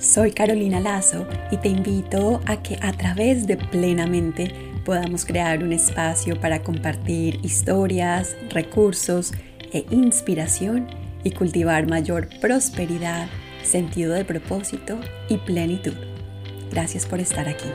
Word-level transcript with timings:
Soy 0.00 0.32
Carolina 0.32 0.80
Lazo 0.80 1.26
y 1.50 1.58
te 1.58 1.68
invito 1.68 2.40
a 2.46 2.62
que 2.62 2.78
a 2.80 2.90
través 2.92 3.46
de 3.46 3.58
Plenamente 3.58 4.50
podamos 4.82 5.26
crear 5.26 5.62
un 5.62 5.74
espacio 5.74 6.40
para 6.40 6.62
compartir 6.62 7.38
historias, 7.44 8.34
recursos 8.48 9.32
e 9.74 9.84
inspiración 9.90 10.88
y 11.22 11.32
cultivar 11.32 11.86
mayor 11.86 12.30
prosperidad, 12.40 13.28
sentido 13.62 14.14
de 14.14 14.24
propósito 14.24 14.98
y 15.28 15.36
plenitud. 15.36 15.92
Gracias 16.70 17.04
por 17.04 17.20
estar 17.20 17.46
aquí. 17.46 17.68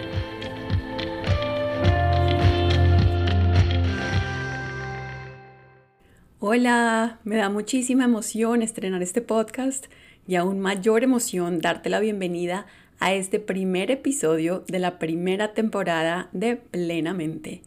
Hola, 6.40 7.20
me 7.24 7.36
da 7.36 7.50
muchísima 7.50 8.06
emoción 8.06 8.64
estrenar 8.64 9.04
este 9.04 9.22
podcast 9.22 9.86
y 10.28 10.36
aún 10.36 10.60
mayor 10.60 11.04
emoción 11.04 11.60
darte 11.60 11.90
la 11.90 12.00
bienvenida 12.00 12.66
a 13.00 13.14
este 13.14 13.40
primer 13.40 13.92
episodio 13.92 14.64
de 14.68 14.80
la 14.80 14.98
primera 14.98 15.54
temporada 15.54 16.30
de 16.32 16.56
Plenamente. 16.56 17.62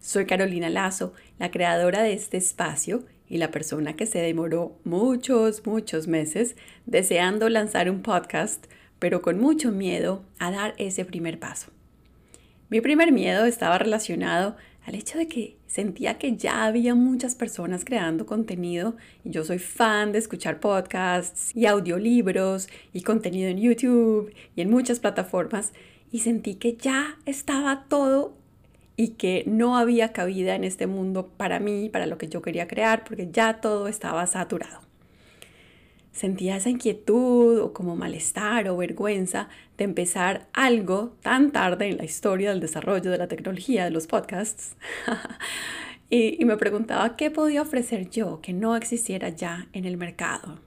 Soy 0.00 0.26
Carolina 0.26 0.68
Lazo, 0.70 1.14
la 1.38 1.50
creadora 1.50 2.02
de 2.02 2.12
este 2.12 2.36
espacio 2.36 3.04
y 3.28 3.38
la 3.38 3.50
persona 3.50 3.94
que 3.96 4.06
se 4.06 4.20
demoró 4.20 4.76
muchos, 4.84 5.66
muchos 5.66 6.06
meses 6.06 6.56
deseando 6.84 7.48
lanzar 7.48 7.90
un 7.90 8.02
podcast, 8.02 8.66
pero 8.98 9.22
con 9.22 9.40
mucho 9.40 9.72
miedo 9.72 10.22
a 10.38 10.50
dar 10.50 10.74
ese 10.78 11.04
primer 11.04 11.40
paso. 11.40 11.72
Mi 12.68 12.80
primer 12.80 13.12
miedo 13.12 13.44
estaba 13.44 13.78
relacionado 13.78 14.56
al 14.86 14.94
hecho 14.94 15.18
de 15.18 15.26
que 15.26 15.56
sentía 15.66 16.16
que 16.16 16.36
ya 16.36 16.64
había 16.64 16.94
muchas 16.94 17.34
personas 17.34 17.84
creando 17.84 18.24
contenido 18.24 18.96
y 19.24 19.30
yo 19.30 19.44
soy 19.44 19.58
fan 19.58 20.12
de 20.12 20.18
escuchar 20.18 20.60
podcasts 20.60 21.50
y 21.56 21.66
audiolibros 21.66 22.68
y 22.92 23.02
contenido 23.02 23.50
en 23.50 23.58
YouTube 23.58 24.32
y 24.54 24.60
en 24.60 24.70
muchas 24.70 25.00
plataformas 25.00 25.72
y 26.12 26.20
sentí 26.20 26.54
que 26.54 26.76
ya 26.76 27.18
estaba 27.26 27.86
todo 27.88 28.36
y 28.96 29.08
que 29.08 29.42
no 29.46 29.76
había 29.76 30.12
cabida 30.12 30.54
en 30.54 30.62
este 30.62 30.86
mundo 30.86 31.32
para 31.36 31.58
mí, 31.58 31.90
para 31.90 32.06
lo 32.06 32.16
que 32.16 32.28
yo 32.28 32.40
quería 32.40 32.68
crear, 32.68 33.04
porque 33.04 33.28
ya 33.30 33.60
todo 33.60 33.88
estaba 33.88 34.26
saturado 34.26 34.85
sentía 36.16 36.56
esa 36.56 36.70
inquietud 36.70 37.60
o 37.60 37.74
como 37.74 37.94
malestar 37.94 38.68
o 38.68 38.76
vergüenza 38.78 39.48
de 39.76 39.84
empezar 39.84 40.48
algo 40.54 41.14
tan 41.20 41.52
tarde 41.52 41.88
en 41.88 41.98
la 41.98 42.04
historia 42.04 42.50
del 42.50 42.60
desarrollo 42.60 43.10
de 43.10 43.18
la 43.18 43.28
tecnología 43.28 43.84
de 43.84 43.90
los 43.90 44.06
podcasts. 44.06 44.76
y, 46.10 46.42
me 46.46 46.56
preguntaba 46.56 47.16
qué 47.16 47.30
podía 47.30 47.60
ofrecer 47.60 48.08
yo 48.08 48.40
que 48.40 48.54
no 48.54 48.76
existiera 48.76 49.28
ya 49.28 49.68
en 49.74 49.84
el 49.84 49.98
mercado. 49.98 50.58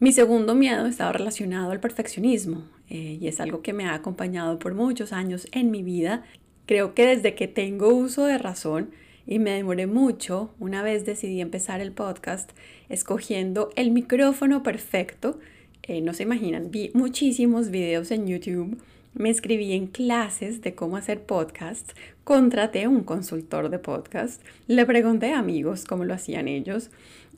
Mi 0.00 0.12
segundo 0.12 0.54
miedo 0.54 0.84
estaba 0.84 1.12
relacionado 1.12 1.70
al 1.70 1.80
perfeccionismo 1.80 2.64
eh, 2.90 3.16
y 3.18 3.26
es 3.26 3.40
algo 3.40 3.62
que 3.62 3.72
me 3.72 3.86
ha 3.86 3.94
acompañado 3.94 4.58
por 4.58 4.74
muchos 4.74 5.14
años 5.14 5.48
en 5.52 5.70
mi 5.70 5.82
vida. 5.82 6.24
Creo 6.66 6.92
que 6.92 7.06
desde 7.06 7.34
que 7.34 7.48
tengo 7.48 7.88
uso 7.88 8.26
de 8.26 8.36
razón, 8.36 8.90
y 9.26 9.38
me 9.38 9.52
demoré 9.52 9.86
mucho. 9.86 10.54
Una 10.58 10.82
vez 10.82 11.04
decidí 11.04 11.40
empezar 11.40 11.80
el 11.80 11.92
podcast 11.92 12.50
escogiendo 12.88 13.70
el 13.76 13.90
micrófono 13.90 14.62
perfecto. 14.62 15.38
Eh, 15.82 16.00
no 16.00 16.14
se 16.14 16.22
imaginan, 16.22 16.70
vi 16.70 16.90
muchísimos 16.94 17.70
videos 17.70 18.10
en 18.10 18.26
YouTube, 18.26 18.78
me 19.12 19.28
inscribí 19.28 19.72
en 19.74 19.86
clases 19.86 20.62
de 20.62 20.74
cómo 20.74 20.96
hacer 20.96 21.22
podcasts, 21.22 21.94
contraté 22.24 22.88
un 22.88 23.02
consultor 23.02 23.68
de 23.68 23.78
podcast, 23.78 24.42
le 24.66 24.86
pregunté 24.86 25.32
a 25.32 25.38
amigos 25.38 25.84
cómo 25.84 26.04
lo 26.04 26.14
hacían 26.14 26.48
ellos, 26.48 26.90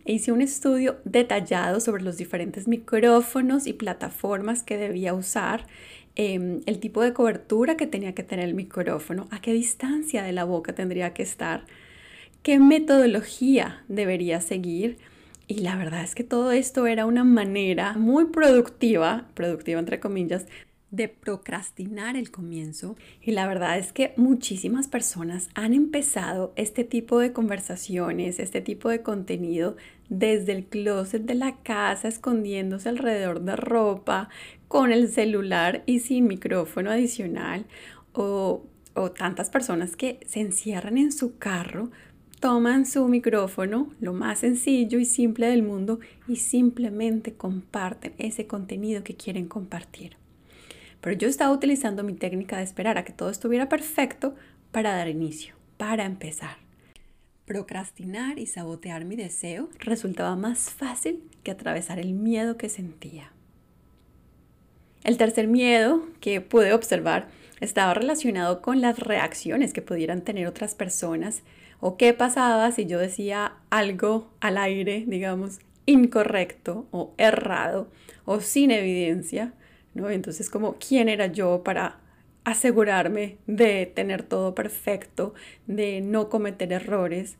e 0.04 0.12
hice 0.12 0.30
un 0.30 0.42
estudio 0.42 0.98
detallado 1.04 1.80
sobre 1.80 2.04
los 2.04 2.16
diferentes 2.16 2.68
micrófonos 2.68 3.66
y 3.66 3.72
plataformas 3.72 4.62
que 4.62 4.76
debía 4.76 5.12
usar 5.12 5.66
Em, 6.16 6.62
el 6.64 6.80
tipo 6.80 7.02
de 7.02 7.12
cobertura 7.12 7.76
que 7.76 7.86
tenía 7.86 8.14
que 8.14 8.22
tener 8.22 8.46
el 8.46 8.54
micrófono, 8.54 9.28
a 9.30 9.40
qué 9.42 9.52
distancia 9.52 10.22
de 10.22 10.32
la 10.32 10.44
boca 10.44 10.74
tendría 10.74 11.12
que 11.12 11.22
estar, 11.22 11.66
qué 12.42 12.58
metodología 12.58 13.84
debería 13.88 14.40
seguir. 14.40 14.98
Y 15.46 15.60
la 15.60 15.76
verdad 15.76 16.02
es 16.02 16.14
que 16.14 16.24
todo 16.24 16.52
esto 16.52 16.86
era 16.86 17.06
una 17.06 17.24
manera 17.24 17.94
muy 17.94 18.26
productiva, 18.26 19.28
productiva 19.34 19.78
entre 19.78 20.00
comillas, 20.00 20.46
de 20.96 21.08
procrastinar 21.08 22.16
el 22.16 22.30
comienzo. 22.30 22.96
Y 23.20 23.32
la 23.32 23.46
verdad 23.46 23.78
es 23.78 23.92
que 23.92 24.14
muchísimas 24.16 24.88
personas 24.88 25.50
han 25.54 25.74
empezado 25.74 26.52
este 26.56 26.84
tipo 26.84 27.18
de 27.18 27.32
conversaciones, 27.32 28.40
este 28.40 28.62
tipo 28.62 28.88
de 28.88 29.02
contenido 29.02 29.76
desde 30.08 30.52
el 30.52 30.64
closet 30.64 31.22
de 31.22 31.34
la 31.34 31.56
casa, 31.62 32.08
escondiéndose 32.08 32.88
alrededor 32.88 33.42
de 33.42 33.56
ropa, 33.56 34.30
con 34.68 34.90
el 34.90 35.08
celular 35.08 35.82
y 35.86 36.00
sin 36.00 36.26
micrófono 36.26 36.90
adicional. 36.90 37.66
O, 38.12 38.64
o 38.94 39.10
tantas 39.10 39.50
personas 39.50 39.94
que 39.94 40.20
se 40.26 40.40
encierran 40.40 40.96
en 40.96 41.12
su 41.12 41.36
carro 41.36 41.90
toman 42.40 42.86
su 42.86 43.06
micrófono, 43.08 43.92
lo 44.00 44.14
más 44.14 44.38
sencillo 44.40 44.98
y 44.98 45.04
simple 45.04 45.48
del 45.48 45.62
mundo, 45.62 46.00
y 46.26 46.36
simplemente 46.36 47.34
comparten 47.34 48.14
ese 48.18 48.46
contenido 48.46 49.02
que 49.04 49.16
quieren 49.16 49.48
compartir. 49.48 50.16
Pero 51.06 51.18
yo 51.18 51.28
estaba 51.28 51.54
utilizando 51.54 52.02
mi 52.02 52.14
técnica 52.14 52.56
de 52.56 52.64
esperar 52.64 52.98
a 52.98 53.04
que 53.04 53.12
todo 53.12 53.30
estuviera 53.30 53.68
perfecto 53.68 54.34
para 54.72 54.90
dar 54.90 55.06
inicio, 55.06 55.54
para 55.76 56.04
empezar. 56.04 56.56
Procrastinar 57.44 58.40
y 58.40 58.46
sabotear 58.46 59.04
mi 59.04 59.14
deseo 59.14 59.68
resultaba 59.78 60.34
más 60.34 60.68
fácil 60.68 61.22
que 61.44 61.52
atravesar 61.52 62.00
el 62.00 62.12
miedo 62.12 62.56
que 62.56 62.68
sentía. 62.68 63.30
El 65.04 65.16
tercer 65.16 65.46
miedo 65.46 66.04
que 66.18 66.40
pude 66.40 66.72
observar 66.72 67.28
estaba 67.60 67.94
relacionado 67.94 68.60
con 68.60 68.80
las 68.80 68.98
reacciones 68.98 69.72
que 69.72 69.82
pudieran 69.82 70.22
tener 70.22 70.48
otras 70.48 70.74
personas 70.74 71.44
o 71.78 71.96
qué 71.96 72.14
pasaba 72.14 72.72
si 72.72 72.84
yo 72.86 72.98
decía 72.98 73.52
algo 73.70 74.32
al 74.40 74.58
aire, 74.58 75.04
digamos, 75.06 75.60
incorrecto 75.86 76.88
o 76.90 77.14
errado 77.16 77.86
o 78.24 78.40
sin 78.40 78.72
evidencia 78.72 79.52
entonces, 80.10 80.50
como, 80.50 80.76
¿quién 80.76 81.08
era 81.08 81.26
yo 81.26 81.62
para 81.64 81.98
asegurarme 82.44 83.38
de 83.46 83.86
tener 83.86 84.22
todo 84.22 84.54
perfecto, 84.54 85.34
de 85.66 86.00
no 86.00 86.28
cometer 86.28 86.72
errores? 86.72 87.36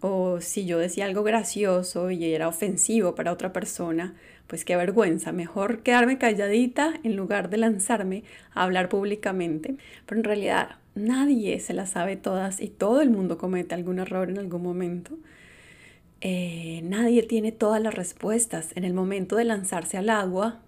O 0.00 0.40
si 0.40 0.66
yo 0.66 0.78
decía 0.78 1.04
algo 1.04 1.22
gracioso 1.22 2.10
y 2.10 2.34
era 2.34 2.48
ofensivo 2.48 3.14
para 3.14 3.32
otra 3.32 3.52
persona, 3.52 4.14
pues 4.46 4.64
qué 4.64 4.76
vergüenza, 4.76 5.32
mejor 5.32 5.82
quedarme 5.82 6.18
calladita 6.18 6.94
en 7.04 7.16
lugar 7.16 7.50
de 7.50 7.58
lanzarme 7.58 8.24
a 8.52 8.64
hablar 8.64 8.88
públicamente. 8.88 9.76
Pero 10.06 10.20
en 10.20 10.24
realidad 10.24 10.76
nadie 10.94 11.60
se 11.60 11.74
las 11.74 11.90
sabe 11.90 12.16
todas 12.16 12.60
y 12.60 12.68
todo 12.68 13.00
el 13.00 13.10
mundo 13.10 13.38
comete 13.38 13.74
algún 13.74 13.98
error 13.98 14.28
en 14.28 14.38
algún 14.38 14.62
momento. 14.62 15.16
Eh, 16.20 16.80
nadie 16.84 17.22
tiene 17.24 17.52
todas 17.52 17.82
las 17.82 17.94
respuestas. 17.94 18.70
En 18.76 18.84
el 18.84 18.94
momento 18.94 19.36
de 19.36 19.44
lanzarse 19.44 19.96
al 19.98 20.10
agua, 20.10 20.60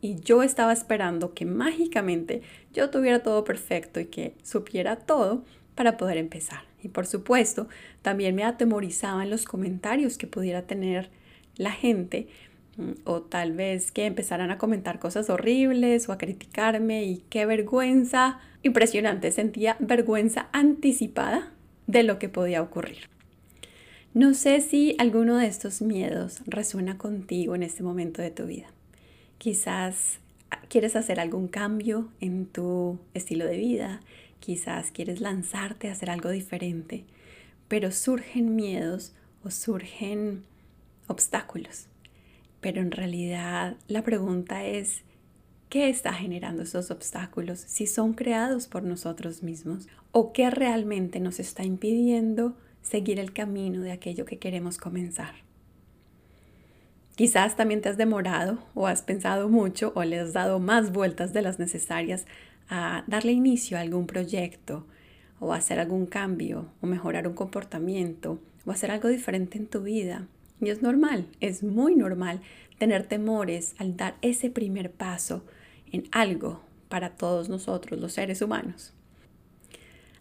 y 0.00 0.20
yo 0.20 0.42
estaba 0.42 0.72
esperando 0.72 1.34
que 1.34 1.44
mágicamente 1.44 2.42
yo 2.72 2.90
tuviera 2.90 3.22
todo 3.22 3.44
perfecto 3.44 4.00
y 4.00 4.06
que 4.06 4.34
supiera 4.42 4.96
todo 4.96 5.44
para 5.74 5.96
poder 5.96 6.16
empezar. 6.16 6.62
Y 6.82 6.88
por 6.88 7.06
supuesto, 7.06 7.68
también 8.02 8.34
me 8.34 8.44
atemorizaban 8.44 9.30
los 9.30 9.44
comentarios 9.44 10.18
que 10.18 10.26
pudiera 10.26 10.62
tener 10.62 11.10
la 11.56 11.72
gente 11.72 12.28
mm, 12.76 12.92
o 13.04 13.22
tal 13.22 13.52
vez 13.52 13.90
que 13.90 14.06
empezaran 14.06 14.50
a 14.50 14.58
comentar 14.58 14.98
cosas 14.98 15.30
horribles 15.30 16.08
o 16.08 16.12
a 16.12 16.18
criticarme 16.18 17.04
y 17.04 17.22
qué 17.28 17.46
vergüenza 17.46 18.40
impresionante, 18.62 19.30
sentía 19.30 19.76
vergüenza 19.78 20.48
anticipada 20.52 21.52
de 21.86 22.02
lo 22.02 22.18
que 22.18 22.28
podía 22.28 22.62
ocurrir. 22.62 23.08
No 24.14 24.34
sé 24.34 24.60
si 24.60 24.96
alguno 24.98 25.36
de 25.36 25.46
estos 25.46 25.80
miedos 25.80 26.42
resuena 26.46 26.98
contigo 26.98 27.54
en 27.54 27.62
este 27.62 27.82
momento 27.82 28.20
de 28.20 28.30
tu 28.30 28.46
vida. 28.46 28.66
Quizás 29.38 30.18
quieres 30.68 30.96
hacer 30.96 31.20
algún 31.20 31.46
cambio 31.46 32.08
en 32.20 32.46
tu 32.46 32.98
estilo 33.14 33.44
de 33.46 33.56
vida, 33.56 34.00
quizás 34.40 34.90
quieres 34.90 35.20
lanzarte 35.20 35.88
a 35.88 35.92
hacer 35.92 36.10
algo 36.10 36.30
diferente, 36.30 37.04
pero 37.68 37.92
surgen 37.92 38.56
miedos 38.56 39.14
o 39.44 39.50
surgen 39.50 40.42
obstáculos. 41.06 41.86
Pero 42.60 42.80
en 42.80 42.90
realidad 42.90 43.76
la 43.86 44.02
pregunta 44.02 44.64
es, 44.64 45.02
¿qué 45.68 45.88
está 45.88 46.12
generando 46.12 46.64
esos 46.64 46.90
obstáculos? 46.90 47.60
Si 47.60 47.86
son 47.86 48.14
creados 48.14 48.66
por 48.66 48.82
nosotros 48.82 49.44
mismos 49.44 49.86
o 50.10 50.32
qué 50.32 50.50
realmente 50.50 51.20
nos 51.20 51.38
está 51.38 51.62
impidiendo 51.62 52.56
seguir 52.82 53.20
el 53.20 53.32
camino 53.32 53.82
de 53.82 53.92
aquello 53.92 54.24
que 54.24 54.38
queremos 54.38 54.78
comenzar. 54.78 55.47
Quizás 57.18 57.56
también 57.56 57.80
te 57.80 57.88
has 57.88 57.96
demorado 57.96 58.58
o 58.76 58.86
has 58.86 59.02
pensado 59.02 59.48
mucho 59.48 59.90
o 59.96 60.04
le 60.04 60.20
has 60.20 60.32
dado 60.32 60.60
más 60.60 60.92
vueltas 60.92 61.32
de 61.32 61.42
las 61.42 61.58
necesarias 61.58 62.26
a 62.68 63.02
darle 63.08 63.32
inicio 63.32 63.76
a 63.76 63.80
algún 63.80 64.06
proyecto 64.06 64.86
o 65.40 65.52
hacer 65.52 65.80
algún 65.80 66.06
cambio 66.06 66.66
o 66.80 66.86
mejorar 66.86 67.26
un 67.26 67.34
comportamiento 67.34 68.38
o 68.64 68.70
hacer 68.70 68.92
algo 68.92 69.08
diferente 69.08 69.58
en 69.58 69.66
tu 69.66 69.82
vida 69.82 70.28
Y 70.60 70.68
es 70.68 70.80
normal, 70.80 71.26
es 71.40 71.64
muy 71.64 71.96
normal 71.96 72.40
tener 72.78 73.02
temores 73.02 73.74
al 73.78 73.96
dar 73.96 74.14
ese 74.22 74.48
primer 74.48 74.92
paso 74.92 75.42
en 75.90 76.04
algo 76.12 76.60
para 76.88 77.16
todos 77.16 77.48
nosotros, 77.48 77.98
los 77.98 78.12
seres 78.12 78.42
humanos. 78.42 78.92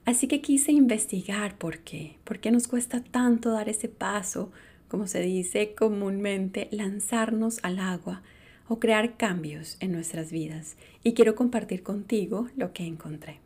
Así 0.03 0.27
que 0.27 0.41
quise 0.41 0.71
investigar 0.71 1.59
por 1.59 1.77
qué, 1.77 2.17
por 2.23 2.39
qué 2.39 2.49
nos 2.49 2.67
cuesta 2.67 3.03
tanto 3.03 3.51
dar 3.51 3.69
ese 3.69 3.87
paso, 3.87 4.51
como 4.87 5.07
se 5.07 5.21
dice 5.21 5.73
comúnmente, 5.75 6.67
lanzarnos 6.71 7.59
al 7.63 7.79
agua 7.79 8.23
o 8.67 8.79
crear 8.79 9.17
cambios 9.17 9.77
en 9.79 9.91
nuestras 9.91 10.31
vidas. 10.31 10.75
Y 11.03 11.13
quiero 11.13 11.35
compartir 11.35 11.83
contigo 11.83 12.49
lo 12.55 12.73
que 12.73 12.85
encontré. 12.85 13.39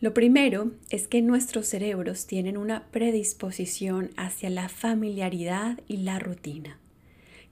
Lo 0.00 0.12
primero 0.12 0.72
es 0.90 1.08
que 1.08 1.22
nuestros 1.22 1.66
cerebros 1.66 2.26
tienen 2.26 2.58
una 2.58 2.84
predisposición 2.90 4.10
hacia 4.16 4.50
la 4.50 4.68
familiaridad 4.68 5.80
y 5.88 5.98
la 5.98 6.18
rutina. 6.18 6.78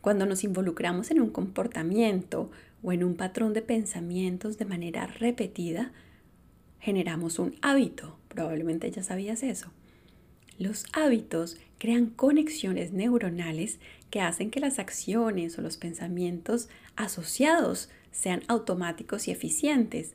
Cuando 0.02 0.26
nos 0.26 0.44
involucramos 0.44 1.10
en 1.10 1.22
un 1.22 1.30
comportamiento 1.30 2.50
o 2.82 2.92
en 2.92 3.02
un 3.02 3.14
patrón 3.14 3.54
de 3.54 3.62
pensamientos 3.62 4.58
de 4.58 4.66
manera 4.66 5.06
repetida, 5.06 5.92
generamos 6.80 7.38
un 7.38 7.54
hábito. 7.62 8.18
Probablemente 8.28 8.90
ya 8.90 9.02
sabías 9.02 9.42
eso. 9.42 9.70
Los 10.58 10.84
hábitos 10.92 11.56
crean 11.84 12.06
conexiones 12.06 12.94
neuronales 12.94 13.78
que 14.08 14.22
hacen 14.22 14.50
que 14.50 14.58
las 14.58 14.78
acciones 14.78 15.58
o 15.58 15.60
los 15.60 15.76
pensamientos 15.76 16.70
asociados 16.96 17.90
sean 18.10 18.40
automáticos 18.48 19.28
y 19.28 19.32
eficientes. 19.32 20.14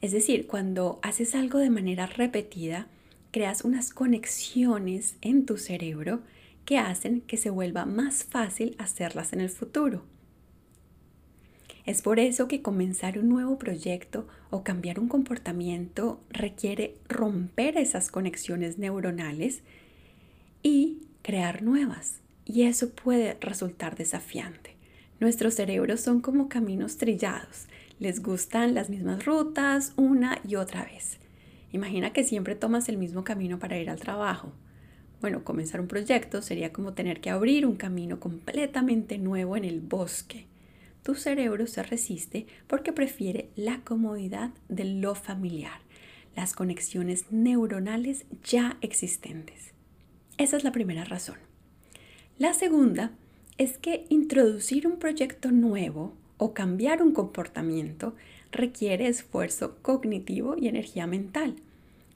Es 0.00 0.12
decir, 0.12 0.46
cuando 0.46 1.00
haces 1.02 1.34
algo 1.34 1.58
de 1.58 1.70
manera 1.70 2.06
repetida, 2.06 2.86
creas 3.32 3.64
unas 3.64 3.92
conexiones 3.92 5.16
en 5.22 5.44
tu 5.44 5.56
cerebro 5.56 6.20
que 6.64 6.78
hacen 6.78 7.22
que 7.22 7.36
se 7.36 7.50
vuelva 7.50 7.84
más 7.84 8.22
fácil 8.22 8.76
hacerlas 8.78 9.32
en 9.32 9.40
el 9.40 9.50
futuro. 9.50 10.04
Es 11.84 12.00
por 12.00 12.20
eso 12.20 12.46
que 12.46 12.62
comenzar 12.62 13.18
un 13.18 13.28
nuevo 13.28 13.58
proyecto 13.58 14.28
o 14.50 14.62
cambiar 14.62 15.00
un 15.00 15.08
comportamiento 15.08 16.20
requiere 16.30 16.94
romper 17.08 17.76
esas 17.76 18.08
conexiones 18.08 18.78
neuronales 18.78 19.64
y 20.62 21.02
crear 21.22 21.62
nuevas. 21.62 22.20
Y 22.44 22.62
eso 22.62 22.90
puede 22.90 23.36
resultar 23.40 23.96
desafiante. 23.96 24.76
Nuestros 25.20 25.54
cerebros 25.54 26.00
son 26.00 26.20
como 26.20 26.48
caminos 26.48 26.96
trillados. 26.96 27.66
Les 27.98 28.22
gustan 28.22 28.74
las 28.74 28.90
mismas 28.90 29.24
rutas 29.24 29.92
una 29.96 30.40
y 30.46 30.56
otra 30.56 30.84
vez. 30.84 31.18
Imagina 31.70 32.12
que 32.12 32.24
siempre 32.24 32.54
tomas 32.54 32.88
el 32.88 32.98
mismo 32.98 33.24
camino 33.24 33.58
para 33.58 33.78
ir 33.78 33.88
al 33.88 34.00
trabajo. 34.00 34.52
Bueno, 35.20 35.44
comenzar 35.44 35.80
un 35.80 35.88
proyecto 35.88 36.42
sería 36.42 36.72
como 36.72 36.94
tener 36.94 37.20
que 37.20 37.30
abrir 37.30 37.64
un 37.64 37.76
camino 37.76 38.18
completamente 38.18 39.18
nuevo 39.18 39.56
en 39.56 39.64
el 39.64 39.80
bosque 39.80 40.46
tu 41.02 41.16
cerebro 41.16 41.66
se 41.66 41.82
resiste 41.82 42.46
porque 42.68 42.92
prefiere 42.92 43.50
la 43.56 43.80
comodidad 43.80 44.50
de 44.68 44.84
lo 44.84 45.14
familiar, 45.14 45.80
las 46.36 46.54
conexiones 46.54 47.30
neuronales 47.30 48.24
ya 48.44 48.78
existentes. 48.82 49.71
Esa 50.38 50.56
es 50.56 50.64
la 50.64 50.72
primera 50.72 51.04
razón. 51.04 51.36
La 52.38 52.54
segunda 52.54 53.12
es 53.58 53.78
que 53.78 54.06
introducir 54.08 54.86
un 54.86 54.98
proyecto 54.98 55.52
nuevo 55.52 56.14
o 56.38 56.54
cambiar 56.54 57.02
un 57.02 57.12
comportamiento 57.12 58.14
requiere 58.50 59.06
esfuerzo 59.06 59.76
cognitivo 59.82 60.56
y 60.56 60.68
energía 60.68 61.06
mental. 61.06 61.56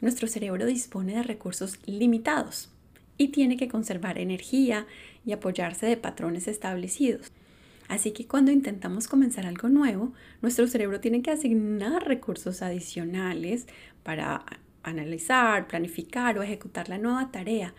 Nuestro 0.00 0.28
cerebro 0.28 0.66
dispone 0.66 1.14
de 1.14 1.22
recursos 1.22 1.78
limitados 1.86 2.70
y 3.18 3.28
tiene 3.28 3.56
que 3.56 3.68
conservar 3.68 4.18
energía 4.18 4.86
y 5.24 5.32
apoyarse 5.32 5.86
de 5.86 5.96
patrones 5.96 6.48
establecidos. 6.48 7.32
Así 7.88 8.10
que 8.10 8.26
cuando 8.26 8.50
intentamos 8.50 9.06
comenzar 9.06 9.46
algo 9.46 9.68
nuevo, 9.68 10.12
nuestro 10.42 10.66
cerebro 10.66 11.00
tiene 11.00 11.22
que 11.22 11.30
asignar 11.30 12.06
recursos 12.06 12.62
adicionales 12.62 13.66
para 14.02 14.44
analizar, 14.82 15.68
planificar 15.68 16.38
o 16.38 16.42
ejecutar 16.42 16.88
la 16.88 16.98
nueva 16.98 17.30
tarea. 17.30 17.74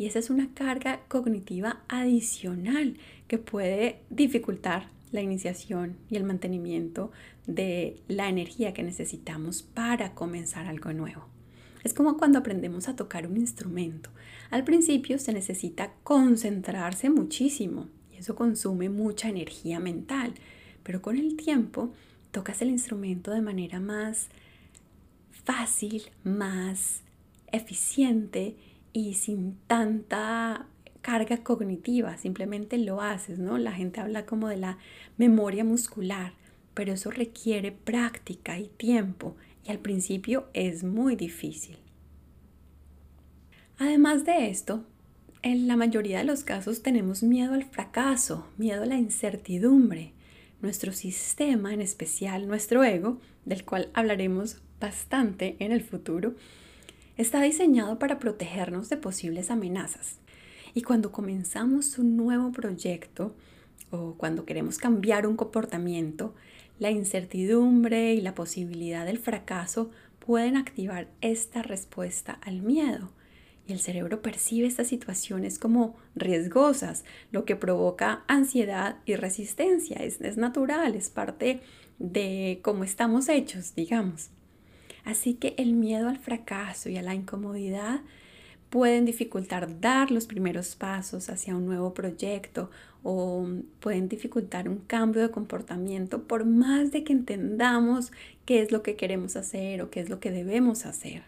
Y 0.00 0.06
esa 0.06 0.18
es 0.18 0.30
una 0.30 0.48
carga 0.54 1.02
cognitiva 1.06 1.82
adicional 1.86 2.96
que 3.28 3.38
puede 3.38 4.00
dificultar 4.10 4.88
la 5.12 5.20
iniciación 5.20 5.96
y 6.08 6.16
el 6.16 6.24
mantenimiento 6.24 7.12
de 7.46 8.00
la 8.08 8.28
energía 8.28 8.72
que 8.72 8.82
necesitamos 8.82 9.62
para 9.62 10.14
comenzar 10.14 10.66
algo 10.66 10.92
nuevo. 10.92 11.26
Es 11.84 11.94
como 11.94 12.16
cuando 12.16 12.40
aprendemos 12.40 12.88
a 12.88 12.96
tocar 12.96 13.26
un 13.26 13.36
instrumento. 13.36 14.10
Al 14.50 14.64
principio 14.64 15.18
se 15.18 15.32
necesita 15.32 15.92
concentrarse 16.02 17.10
muchísimo 17.10 17.86
eso 18.20 18.36
consume 18.36 18.90
mucha 18.90 19.30
energía 19.30 19.80
mental, 19.80 20.34
pero 20.82 21.00
con 21.00 21.16
el 21.16 21.38
tiempo 21.38 21.90
tocas 22.32 22.60
el 22.60 22.68
instrumento 22.68 23.30
de 23.30 23.40
manera 23.40 23.80
más 23.80 24.28
fácil, 25.44 26.02
más 26.22 27.00
eficiente 27.50 28.56
y 28.92 29.14
sin 29.14 29.56
tanta 29.66 30.66
carga 31.00 31.38
cognitiva, 31.42 32.16
simplemente 32.18 32.78
lo 32.78 33.00
haces, 33.00 33.38
¿no? 33.38 33.58
La 33.58 33.72
gente 33.72 34.00
habla 34.00 34.26
como 34.26 34.48
de 34.48 34.56
la 34.56 34.78
memoria 35.16 35.64
muscular, 35.64 36.34
pero 36.74 36.92
eso 36.92 37.10
requiere 37.10 37.72
práctica 37.72 38.58
y 38.58 38.68
tiempo 38.68 39.36
y 39.64 39.70
al 39.70 39.78
principio 39.78 40.48
es 40.52 40.84
muy 40.84 41.16
difícil. 41.16 41.78
Además 43.78 44.24
de 44.24 44.50
esto, 44.50 44.84
en 45.42 45.66
la 45.66 45.76
mayoría 45.76 46.18
de 46.18 46.24
los 46.24 46.44
casos 46.44 46.82
tenemos 46.82 47.22
miedo 47.22 47.54
al 47.54 47.64
fracaso, 47.64 48.46
miedo 48.58 48.82
a 48.82 48.86
la 48.86 48.98
incertidumbre. 48.98 50.12
Nuestro 50.60 50.92
sistema, 50.92 51.72
en 51.72 51.80
especial 51.80 52.46
nuestro 52.46 52.84
ego, 52.84 53.18
del 53.46 53.64
cual 53.64 53.88
hablaremos 53.94 54.60
bastante 54.78 55.56
en 55.58 55.72
el 55.72 55.82
futuro, 55.82 56.34
está 57.16 57.42
diseñado 57.42 57.98
para 57.98 58.18
protegernos 58.18 58.88
de 58.88 58.96
posibles 58.96 59.50
amenazas. 59.50 60.18
Y 60.74 60.82
cuando 60.82 61.12
comenzamos 61.12 61.98
un 61.98 62.16
nuevo 62.16 62.52
proyecto 62.52 63.34
o 63.90 64.14
cuando 64.14 64.44
queremos 64.44 64.78
cambiar 64.78 65.26
un 65.26 65.36
comportamiento, 65.36 66.34
la 66.78 66.90
incertidumbre 66.90 68.14
y 68.14 68.20
la 68.20 68.34
posibilidad 68.34 69.04
del 69.04 69.18
fracaso 69.18 69.90
pueden 70.18 70.56
activar 70.56 71.08
esta 71.20 71.62
respuesta 71.62 72.38
al 72.42 72.62
miedo 72.62 73.10
el 73.72 73.80
cerebro 73.80 74.22
percibe 74.22 74.66
estas 74.66 74.88
situaciones 74.88 75.58
como 75.58 75.96
riesgosas, 76.14 77.04
lo 77.30 77.44
que 77.44 77.56
provoca 77.56 78.24
ansiedad 78.26 78.96
y 79.04 79.16
resistencia. 79.16 79.96
Es, 79.98 80.20
es 80.20 80.36
natural, 80.36 80.94
es 80.94 81.10
parte 81.10 81.60
de 81.98 82.60
cómo 82.62 82.84
estamos 82.84 83.28
hechos, 83.28 83.74
digamos. 83.74 84.30
Así 85.10 85.34
que 85.34 85.54
el 85.58 85.72
miedo 85.72 86.08
al 86.08 86.18
fracaso 86.18 86.88
y 86.88 86.96
a 86.96 87.02
la 87.02 87.16
incomodidad 87.16 88.02
pueden 88.68 89.04
dificultar 89.04 89.80
dar 89.80 90.12
los 90.12 90.28
primeros 90.28 90.76
pasos 90.76 91.28
hacia 91.30 91.56
un 91.56 91.66
nuevo 91.66 91.94
proyecto 91.94 92.70
o 93.02 93.44
pueden 93.80 94.08
dificultar 94.08 94.68
un 94.68 94.78
cambio 94.78 95.20
de 95.20 95.32
comportamiento 95.32 96.22
por 96.28 96.44
más 96.44 96.92
de 96.92 97.02
que 97.02 97.12
entendamos 97.12 98.12
qué 98.44 98.62
es 98.62 98.70
lo 98.70 98.84
que 98.84 98.94
queremos 98.94 99.34
hacer 99.34 99.82
o 99.82 99.90
qué 99.90 99.98
es 99.98 100.10
lo 100.10 100.20
que 100.20 100.30
debemos 100.30 100.86
hacer. 100.86 101.24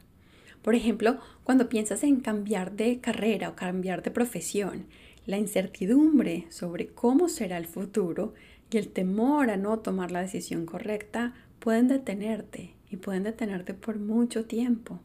Por 0.63 0.77
ejemplo, 0.77 1.19
cuando 1.43 1.69
piensas 1.69 2.05
en 2.05 2.21
cambiar 2.21 2.77
de 2.77 3.01
carrera 3.01 3.49
o 3.49 3.57
cambiar 3.57 4.05
de 4.05 4.13
profesión, 4.13 4.87
la 5.27 5.39
incertidumbre 5.39 6.47
sobre 6.51 6.87
cómo 6.87 7.29
será 7.29 7.59
el 7.59 7.67
futuro 7.67 8.33
y 8.71 8.77
el 8.77 8.91
temor 8.91 9.51
a 9.51 9.57
no 9.57 9.81
tomar 9.81 10.13
la 10.13 10.23
decisión 10.23 10.67
correcta 10.67 11.35
pueden 11.59 11.89
detenerte 11.89 12.77
y 12.93 12.97
pueden 12.97 13.25
detenerte 13.25 13.75
por 13.75 13.99
mucho 13.99 14.45
tiempo. 14.45 15.01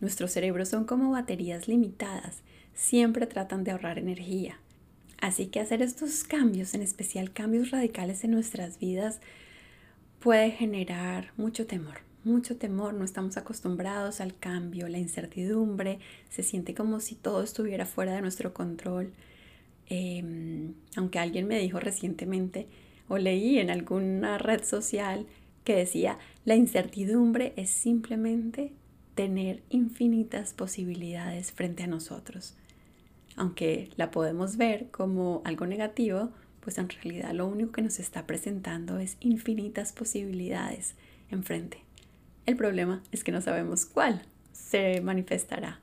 Nuestros 0.00 0.30
cerebros 0.32 0.68
son 0.68 0.84
como 0.84 1.10
baterías 1.10 1.68
limitadas, 1.68 2.42
siempre 2.72 3.26
tratan 3.26 3.64
de 3.64 3.72
ahorrar 3.72 3.98
energía. 3.98 4.58
Así 5.20 5.46
que 5.46 5.60
hacer 5.60 5.82
estos 5.82 6.24
cambios, 6.24 6.72
en 6.72 6.80
especial 6.80 7.32
cambios 7.32 7.70
radicales 7.70 8.24
en 8.24 8.30
nuestras 8.30 8.78
vidas, 8.78 9.20
puede 10.20 10.50
generar 10.50 11.32
mucho 11.36 11.66
temor 11.66 12.10
mucho 12.24 12.56
temor, 12.56 12.94
no 12.94 13.04
estamos 13.04 13.36
acostumbrados 13.36 14.20
al 14.20 14.36
cambio, 14.36 14.88
la 14.88 14.98
incertidumbre, 14.98 15.98
se 16.28 16.42
siente 16.42 16.74
como 16.74 17.00
si 17.00 17.14
todo 17.14 17.42
estuviera 17.42 17.86
fuera 17.86 18.12
de 18.12 18.20
nuestro 18.20 18.52
control. 18.52 19.12
Em, 19.86 20.74
aunque 20.96 21.18
alguien 21.18 21.48
me 21.48 21.58
dijo 21.58 21.80
recientemente 21.80 22.68
o 23.08 23.18
leí 23.18 23.58
en 23.58 23.70
alguna 23.70 24.38
red 24.38 24.62
social 24.64 25.26
que 25.64 25.76
decía, 25.76 26.18
la 26.44 26.56
incertidumbre 26.56 27.52
es 27.56 27.70
simplemente 27.70 28.72
tener 29.14 29.62
infinitas 29.68 30.54
posibilidades 30.54 31.52
frente 31.52 31.82
a 31.82 31.86
nosotros. 31.86 32.54
Aunque 33.36 33.90
la 33.96 34.10
podemos 34.10 34.56
ver 34.56 34.90
como 34.90 35.42
algo 35.44 35.66
negativo, 35.66 36.30
pues 36.60 36.78
en 36.78 36.88
realidad 36.88 37.32
lo 37.32 37.46
único 37.46 37.72
que 37.72 37.82
nos 37.82 37.98
está 37.98 38.26
presentando 38.26 38.98
es 38.98 39.16
infinitas 39.20 39.92
posibilidades 39.92 40.94
enfrente. 41.30 41.78
El 42.46 42.56
problema 42.56 43.02
es 43.12 43.24
que 43.24 43.32
no 43.32 43.40
sabemos 43.40 43.86
cuál 43.86 44.22
se 44.52 45.00
manifestará. 45.00 45.80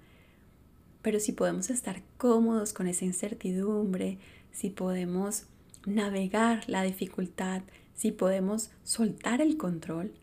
Pero 1.02 1.20
si 1.20 1.32
podemos 1.32 1.70
estar 1.70 2.02
cómodos 2.18 2.74
con 2.74 2.88
esa 2.88 3.06
incertidumbre, 3.06 4.18
si 4.52 4.70
podemos 4.70 5.46
navegar 5.86 6.68
la 6.68 6.84
dificultad, 6.84 7.62
si 7.98 8.12
podemos 8.12 8.70
soltar 8.84 9.42
el 9.42 9.58
control, 9.58 10.14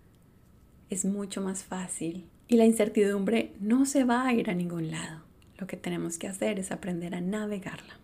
es 0.90 1.04
mucho 1.04 1.40
más 1.40 1.64
fácil. 1.64 2.24
Y 2.46 2.56
la 2.56 2.66
incertidumbre 2.66 3.52
no 3.58 3.84
se 3.84 4.04
va 4.04 4.26
a 4.26 4.32
ir 4.32 4.48
a 4.48 4.54
ningún 4.54 4.92
lado. 4.92 5.22
Lo 5.58 5.66
que 5.66 5.76
tenemos 5.76 6.16
que 6.16 6.28
hacer 6.28 6.58
es 6.60 6.70
aprender 6.70 7.14
a 7.16 7.20
navegarla. 7.20 7.98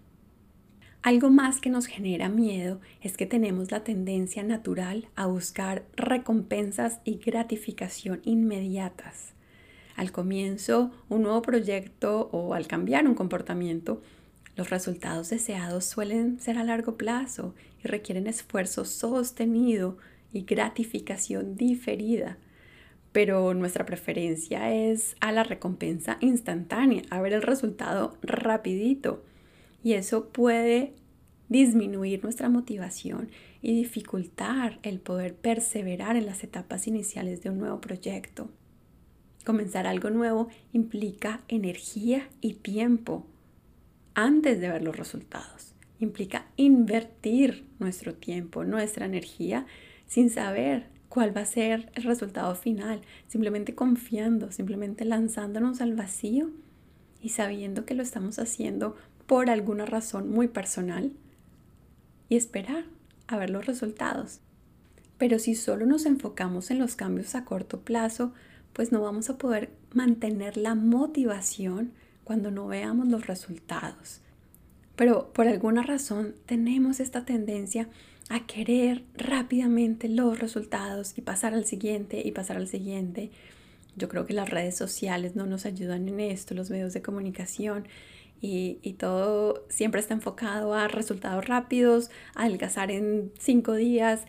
Algo 1.02 1.30
más 1.30 1.60
que 1.60 1.70
nos 1.70 1.86
genera 1.86 2.28
miedo 2.28 2.80
es 3.00 3.16
que 3.16 3.26
tenemos 3.26 3.70
la 3.70 3.84
tendencia 3.84 4.42
natural 4.42 5.08
a 5.14 5.26
buscar 5.26 5.84
recompensas 5.94 7.00
y 7.04 7.18
gratificación 7.18 8.20
inmediatas. 8.24 9.34
Al 9.94 10.10
comienzo, 10.10 10.90
un 11.08 11.22
nuevo 11.22 11.42
proyecto 11.42 12.28
o 12.32 12.54
al 12.54 12.66
cambiar 12.66 13.06
un 13.06 13.14
comportamiento, 13.14 14.02
los 14.56 14.70
resultados 14.70 15.30
deseados 15.30 15.84
suelen 15.84 16.40
ser 16.40 16.58
a 16.58 16.64
largo 16.64 16.96
plazo 16.96 17.54
y 17.82 17.88
requieren 17.88 18.26
esfuerzo 18.26 18.84
sostenido 18.84 19.96
y 20.32 20.42
gratificación 20.42 21.56
diferida. 21.56 22.38
Pero 23.12 23.54
nuestra 23.54 23.86
preferencia 23.86 24.72
es 24.72 25.16
a 25.20 25.32
la 25.32 25.42
recompensa 25.42 26.18
instantánea, 26.20 27.02
a 27.10 27.20
ver 27.20 27.32
el 27.32 27.42
resultado 27.42 28.16
rapidito. 28.22 29.24
Y 29.82 29.94
eso 29.94 30.28
puede 30.28 30.94
disminuir 31.48 32.22
nuestra 32.22 32.48
motivación 32.48 33.30
y 33.60 33.74
dificultar 33.74 34.78
el 34.82 35.00
poder 35.00 35.34
perseverar 35.34 36.16
en 36.16 36.26
las 36.26 36.44
etapas 36.44 36.86
iniciales 36.86 37.42
de 37.42 37.50
un 37.50 37.58
nuevo 37.58 37.80
proyecto. 37.80 38.50
Comenzar 39.44 39.86
algo 39.86 40.10
nuevo 40.10 40.48
implica 40.72 41.40
energía 41.48 42.28
y 42.40 42.54
tiempo 42.54 43.26
antes 44.14 44.60
de 44.60 44.68
ver 44.68 44.82
los 44.82 44.96
resultados. 44.96 45.74
Implica 45.98 46.46
invertir 46.56 47.66
nuestro 47.78 48.14
tiempo, 48.14 48.64
nuestra 48.64 49.06
energía, 49.06 49.66
sin 50.06 50.30
saber 50.30 50.86
cuál 51.08 51.36
va 51.36 51.42
a 51.42 51.46
ser 51.46 51.90
el 51.94 52.04
resultado 52.04 52.54
final, 52.54 53.02
simplemente 53.28 53.74
confiando, 53.74 54.50
simplemente 54.52 55.04
lanzándonos 55.04 55.80
al 55.80 55.94
vacío 55.94 56.50
y 57.20 57.30
sabiendo 57.30 57.84
que 57.84 57.94
lo 57.94 58.02
estamos 58.02 58.38
haciendo 58.38 58.96
por 59.26 59.50
alguna 59.50 59.86
razón 59.86 60.30
muy 60.30 60.48
personal 60.48 61.12
y 62.28 62.36
esperar 62.36 62.84
a 63.26 63.36
ver 63.36 63.50
los 63.50 63.66
resultados. 63.66 64.40
Pero 65.18 65.38
si 65.38 65.54
solo 65.54 65.84
nos 65.84 66.06
enfocamos 66.06 66.70
en 66.70 66.78
los 66.78 66.96
cambios 66.96 67.34
a 67.34 67.44
corto 67.44 67.80
plazo, 67.80 68.32
pues 68.72 68.90
no 68.90 69.02
vamos 69.02 69.28
a 69.28 69.36
poder 69.36 69.70
mantener 69.92 70.56
la 70.56 70.74
motivación 70.74 71.92
cuando 72.30 72.52
no 72.52 72.68
veamos 72.68 73.08
los 73.08 73.26
resultados. 73.26 74.20
Pero 74.94 75.32
por 75.32 75.48
alguna 75.48 75.82
razón 75.82 76.36
tenemos 76.46 77.00
esta 77.00 77.24
tendencia 77.24 77.88
a 78.28 78.46
querer 78.46 79.02
rápidamente 79.16 80.08
los 80.08 80.38
resultados 80.38 81.18
y 81.18 81.22
pasar 81.22 81.54
al 81.54 81.64
siguiente 81.64 82.22
y 82.24 82.30
pasar 82.30 82.56
al 82.58 82.68
siguiente. 82.68 83.32
Yo 83.96 84.08
creo 84.08 84.26
que 84.26 84.32
las 84.32 84.48
redes 84.48 84.76
sociales 84.76 85.34
no 85.34 85.44
nos 85.44 85.66
ayudan 85.66 86.06
en 86.06 86.20
esto, 86.20 86.54
los 86.54 86.70
medios 86.70 86.92
de 86.92 87.02
comunicación 87.02 87.88
y, 88.40 88.76
todo 88.96 89.64
siempre 89.68 90.00
está 90.00 90.14
enfocado 90.14 90.74
a 90.74 90.86
resultados 90.86 91.44
rápidos, 91.46 92.12
a 92.36 92.44
adelgazar 92.44 92.92
en 92.92 93.32
cinco 93.40 93.74
días, 93.74 94.20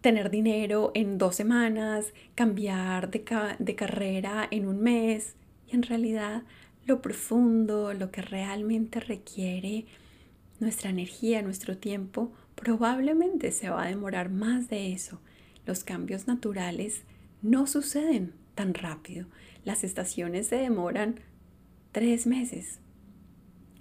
tener 0.00 0.30
dinero 0.30 0.92
en 0.94 1.18
dos 1.18 1.34
semanas, 1.34 2.14
cambiar 2.36 3.10
de, 3.10 3.24
de 3.58 3.74
carrera 3.74 4.46
en 4.48 4.68
un 4.68 4.80
mes. 4.80 5.34
Y 5.66 5.74
en 5.74 5.82
realidad 5.82 6.44
lo 6.88 7.02
profundo, 7.02 7.92
lo 7.92 8.10
que 8.10 8.22
realmente 8.22 8.98
requiere 8.98 9.86
nuestra 10.58 10.90
energía, 10.90 11.42
nuestro 11.42 11.76
tiempo, 11.76 12.32
probablemente 12.56 13.52
se 13.52 13.68
va 13.68 13.84
a 13.84 13.88
demorar 13.88 14.30
más 14.30 14.68
de 14.68 14.92
eso. 14.92 15.20
Los 15.66 15.84
cambios 15.84 16.26
naturales 16.26 17.02
no 17.42 17.66
suceden 17.66 18.32
tan 18.54 18.74
rápido. 18.74 19.26
Las 19.64 19.84
estaciones 19.84 20.48
se 20.48 20.56
demoran 20.56 21.20
tres 21.92 22.26
meses, 22.26 22.80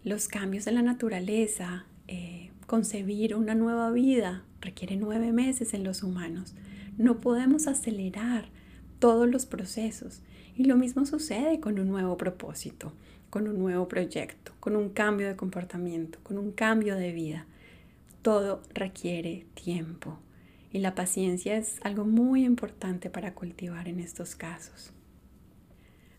los 0.04 0.28
cambios 0.28 0.68
en 0.68 0.76
la 0.76 0.82
naturaleza, 0.82 1.86
eh, 2.08 2.52
concebir 2.66 3.36
una 3.36 3.56
nueva 3.56 3.92
vida, 3.92 4.44
requiere 4.62 4.98
nueve 4.98 5.32
meses 5.32 5.74
en 5.74 5.84
los 5.84 6.04
humanos. 6.04 6.56
No 6.98 7.22
podemos 7.22 7.68
acelerar 7.68 8.50
todos 9.00 9.30
los 9.30 9.46
procesos. 9.46 10.22
Y 10.58 10.64
lo 10.64 10.76
mismo 10.76 11.06
sucede 11.06 11.60
con 11.60 11.78
un 11.78 11.88
nuevo 11.88 12.18
propósito, 12.18 12.92
con 13.30 13.48
un 13.48 13.60
nuevo 13.60 13.88
proyecto, 13.88 14.54
con 14.60 14.76
un 14.76 14.90
cambio 14.90 15.28
de 15.28 15.36
comportamiento, 15.36 16.18
con 16.24 16.40
un 16.40 16.52
cambio 16.52 16.96
de 16.96 17.12
vida. 17.12 17.46
Todo 18.24 18.64
requiere 18.74 19.46
tiempo. 19.54 20.18
Y 20.74 20.80
la 20.80 20.96
paciencia 20.96 21.56
es 21.56 21.80
algo 21.84 22.06
muy 22.06 22.44
importante 22.44 23.12
para 23.12 23.36
cultivar 23.36 23.88
en 23.88 24.00
estos 24.00 24.36
casos. 24.36 24.92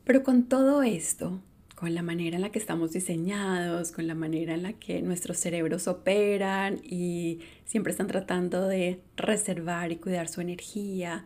Pero 0.04 0.22
con 0.22 0.44
todo 0.44 0.84
esto, 0.84 1.42
con 1.74 1.92
la 1.92 2.02
manera 2.02 2.36
en 2.36 2.42
la 2.42 2.50
que 2.50 2.60
estamos 2.60 2.92
diseñados, 2.92 3.90
con 3.90 4.06
la 4.06 4.14
manera 4.14 4.54
en 4.54 4.62
la 4.62 4.72
que 4.72 5.02
nuestros 5.02 5.38
cerebros 5.38 5.88
operan 5.88 6.80
y 6.84 7.40
siempre 7.64 7.90
están 7.90 8.06
tratando 8.06 8.68
de 8.68 9.00
reservar 9.16 9.90
y 9.90 9.96
cuidar 9.96 10.28
su 10.28 10.40
energía, 10.40 11.24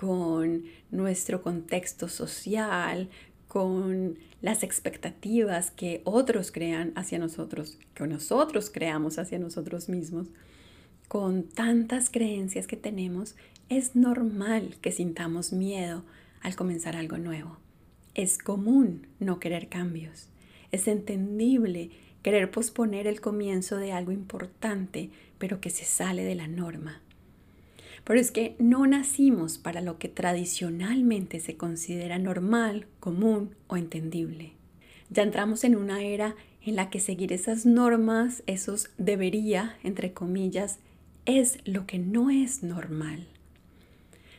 con 0.00 0.64
nuestro 0.90 1.42
contexto 1.42 2.08
social, 2.08 3.10
con 3.48 4.18
las 4.40 4.62
expectativas 4.62 5.70
que 5.70 6.00
otros 6.04 6.52
crean 6.52 6.92
hacia 6.94 7.18
nosotros, 7.18 7.76
que 7.92 8.06
nosotros 8.06 8.70
creamos 8.70 9.18
hacia 9.18 9.38
nosotros 9.38 9.90
mismos, 9.90 10.28
con 11.06 11.42
tantas 11.42 12.08
creencias 12.08 12.66
que 12.66 12.78
tenemos, 12.78 13.34
es 13.68 13.94
normal 13.94 14.76
que 14.80 14.90
sintamos 14.90 15.52
miedo 15.52 16.02
al 16.40 16.56
comenzar 16.56 16.96
algo 16.96 17.18
nuevo. 17.18 17.58
Es 18.14 18.38
común 18.38 19.06
no 19.18 19.38
querer 19.38 19.68
cambios. 19.68 20.28
Es 20.72 20.88
entendible 20.88 21.90
querer 22.22 22.50
posponer 22.50 23.06
el 23.06 23.20
comienzo 23.20 23.76
de 23.76 23.92
algo 23.92 24.12
importante, 24.12 25.10
pero 25.36 25.60
que 25.60 25.68
se 25.68 25.84
sale 25.84 26.24
de 26.24 26.36
la 26.36 26.48
norma. 26.48 27.02
Pero 28.10 28.20
es 28.20 28.32
que 28.32 28.56
no 28.58 28.88
nacimos 28.88 29.58
para 29.58 29.80
lo 29.80 30.00
que 30.00 30.08
tradicionalmente 30.08 31.38
se 31.38 31.56
considera 31.56 32.18
normal, 32.18 32.88
común 32.98 33.54
o 33.68 33.76
entendible. 33.76 34.54
Ya 35.10 35.22
entramos 35.22 35.62
en 35.62 35.76
una 35.76 36.02
era 36.02 36.34
en 36.60 36.74
la 36.74 36.90
que 36.90 36.98
seguir 36.98 37.32
esas 37.32 37.66
normas, 37.66 38.42
esos 38.48 38.90
debería, 38.98 39.76
entre 39.84 40.12
comillas, 40.12 40.80
es 41.24 41.58
lo 41.64 41.86
que 41.86 42.00
no 42.00 42.30
es 42.30 42.64
normal 42.64 43.28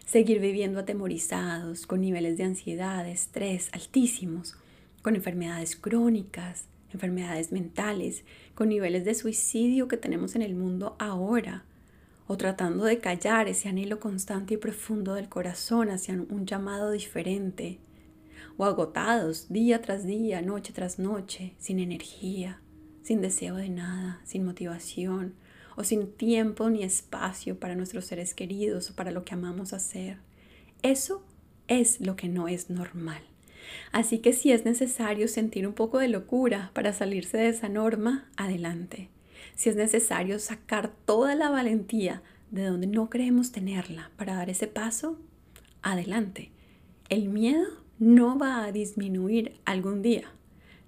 seguir 0.03 0.41
viviendo 0.41 0.81
atemorizados, 0.81 1.87
con 1.87 2.01
niveles 2.01 2.37
de 2.37 2.43
ansiedad, 2.43 3.07
estrés 3.07 3.69
altísimos, 3.71 4.57
con 5.01 5.15
enfermedades 5.15 5.77
crónicas, 5.77 6.65
enfermedades 6.91 7.53
mentales, 7.53 8.25
con 8.53 8.67
niveles 8.67 9.05
de 9.05 9.15
suicidio 9.15 9.87
que 9.87 9.95
tenemos 9.95 10.35
en 10.35 10.41
el 10.41 10.55
mundo 10.55 10.97
ahora, 10.99 11.63
o 12.31 12.37
tratando 12.37 12.85
de 12.85 12.99
callar 12.99 13.49
ese 13.49 13.67
anhelo 13.67 13.99
constante 13.99 14.53
y 14.53 14.57
profundo 14.57 15.15
del 15.15 15.27
corazón 15.27 15.89
hacia 15.89 16.13
un 16.13 16.45
llamado 16.45 16.91
diferente, 16.91 17.79
o 18.55 18.63
agotados 18.63 19.49
día 19.49 19.81
tras 19.81 20.05
día, 20.05 20.41
noche 20.41 20.71
tras 20.71 20.97
noche, 20.97 21.55
sin 21.57 21.77
energía, 21.77 22.61
sin 23.03 23.19
deseo 23.19 23.57
de 23.57 23.67
nada, 23.67 24.21
sin 24.23 24.45
motivación, 24.45 25.33
o 25.75 25.83
sin 25.83 26.09
tiempo 26.13 26.69
ni 26.69 26.83
espacio 26.83 27.59
para 27.59 27.75
nuestros 27.75 28.05
seres 28.05 28.33
queridos 28.33 28.91
o 28.91 28.95
para 28.95 29.11
lo 29.11 29.25
que 29.25 29.33
amamos 29.33 29.73
hacer. 29.73 30.19
Eso 30.83 31.25
es 31.67 31.99
lo 31.99 32.15
que 32.15 32.29
no 32.29 32.47
es 32.47 32.69
normal. 32.69 33.23
Así 33.91 34.19
que 34.19 34.31
si 34.31 34.53
es 34.53 34.63
necesario 34.63 35.27
sentir 35.27 35.67
un 35.67 35.73
poco 35.73 35.99
de 35.99 36.07
locura 36.07 36.71
para 36.73 36.93
salirse 36.93 37.35
de 37.35 37.49
esa 37.49 37.67
norma, 37.67 38.31
adelante. 38.37 39.09
Si 39.55 39.69
es 39.69 39.75
necesario 39.75 40.39
sacar 40.39 40.91
toda 41.05 41.35
la 41.35 41.49
valentía 41.49 42.21
de 42.51 42.65
donde 42.65 42.87
no 42.87 43.09
creemos 43.09 43.51
tenerla 43.51 44.11
para 44.17 44.35
dar 44.35 44.49
ese 44.49 44.67
paso, 44.67 45.17
adelante. 45.81 46.51
El 47.09 47.29
miedo 47.29 47.67
no 47.99 48.37
va 48.37 48.63
a 48.63 48.71
disminuir 48.71 49.59
algún 49.65 50.01
día. 50.01 50.31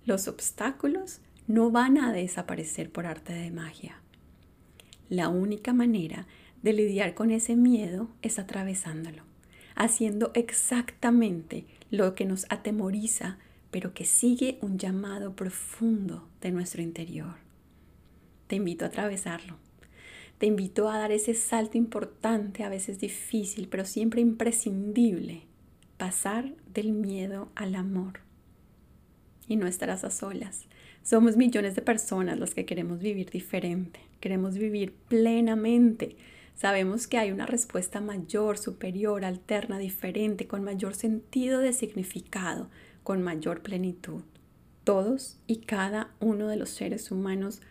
Los 0.06 0.28
obstáculos 0.28 1.22
no 1.48 1.72
van 1.72 1.98
a 1.98 2.12
desaparecer 2.12 2.92
por 2.92 3.06
arte 3.06 3.34
de 3.34 3.52
magia. 3.52 4.00
La 5.10 5.30
única 5.30 5.74
manera 5.74 6.28
de 6.62 6.74
lidiar 6.74 7.14
con 7.14 7.32
ese 7.32 7.56
miedo 7.56 8.10
es 8.22 8.40
atravesándolo, 8.40 9.24
haciendo 9.76 10.32
exactamente 10.34 11.66
lo 11.92 12.16
que 12.16 12.26
nos 12.26 12.46
atemoriza, 12.50 13.38
pero 13.70 13.94
que 13.94 14.06
sigue 14.06 14.58
un 14.62 14.78
llamado 14.78 15.36
profundo 15.36 16.28
de 16.42 16.52
nuestro 16.52 16.82
interior. 16.82 17.36
Te 18.54 18.58
invito 18.58 18.86
a 18.86 18.90
atravesarlo. 18.90 19.56
Te 20.38 20.46
invito 20.46 20.88
a 20.88 21.00
dar 21.00 21.12
ese 21.12 21.34
salto 21.34 21.76
importante, 21.76 22.64
a 22.64 22.70
veces 22.70 23.00
difícil, 23.00 23.68
pero 23.68 23.84
siempre 23.84 24.22
imprescindible, 24.22 25.48
pasar 25.98 26.54
del 26.72 26.92
miedo 26.92 27.52
al 27.56 27.74
amor. 27.74 28.20
Y 29.48 29.56
no 29.56 29.66
estarás 29.66 30.04
a 30.04 30.12
solas 30.12 30.68
Somos 31.02 31.36
millones 31.36 31.74
de 31.74 31.82
personas 31.82 32.38
las 32.38 32.54
que 32.54 32.68
queremos 32.68 33.00
vivir 33.00 33.32
diferente, 33.32 34.02
queremos 34.20 34.56
vivir 34.60 34.94
plenamente. 35.10 36.16
Sabemos 36.54 37.08
que 37.08 37.18
hay 37.18 37.32
una 37.32 37.48
respuesta 37.48 38.02
mayor, 38.02 38.60
superior, 38.60 39.26
alterna, 39.26 39.80
diferente, 39.80 40.46
con 40.46 40.64
mayor 40.64 40.94
sentido 40.94 41.60
de 41.60 41.74
significado, 41.74 42.70
con 43.02 43.24
mayor 43.24 43.64
plenitud. 43.64 44.22
Todos 44.84 45.40
y 45.48 45.62
cada 45.62 46.14
uno 46.20 46.48
de 46.50 46.58
los 46.58 46.70
seres 46.70 47.10
humanos 47.10 47.64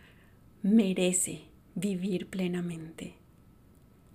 merece 0.63 1.41
vivir 1.75 2.27
plenamente. 2.27 3.15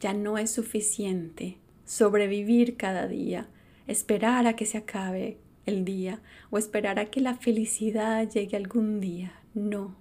Ya 0.00 0.14
no 0.14 0.38
es 0.38 0.50
suficiente 0.50 1.58
sobrevivir 1.84 2.76
cada 2.76 3.06
día, 3.06 3.48
esperar 3.86 4.46
a 4.46 4.56
que 4.56 4.66
se 4.66 4.78
acabe 4.78 5.38
el 5.66 5.84
día 5.84 6.22
o 6.50 6.58
esperar 6.58 6.98
a 6.98 7.10
que 7.10 7.20
la 7.20 7.34
felicidad 7.34 8.28
llegue 8.30 8.56
algún 8.56 9.00
día. 9.00 9.40
No. 9.54 9.96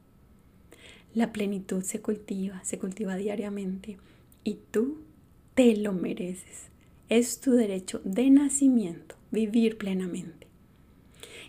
La 1.14 1.34
plenitud 1.34 1.84
se 1.84 2.02
cultiva, 2.02 2.64
se 2.64 2.80
cultiva 2.80 3.18
diariamente 3.18 3.98
y 4.44 4.60
tú 4.72 5.00
te 5.54 5.76
lo 5.76 5.92
mereces. 5.92 6.70
Es 7.10 7.42
tu 7.42 7.52
derecho 7.54 8.02
de 8.06 8.30
nacimiento 8.30 9.16
vivir 9.32 9.78
plenamente. 9.78 10.47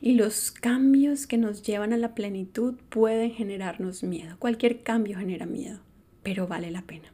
Y 0.01 0.13
los 0.13 0.51
cambios 0.51 1.27
que 1.27 1.39
nos 1.39 1.63
llevan 1.63 1.93
a 1.93 1.97
la 1.97 2.15
plenitud 2.15 2.75
pueden 2.89 3.33
generarnos 3.33 4.03
miedo. 4.03 4.37
Cualquier 4.39 4.83
cambio 4.83 5.19
genera 5.19 5.47
miedo, 5.47 5.81
pero 6.23 6.47
vale 6.47 6.71
la 6.71 6.83
pena. 6.83 7.13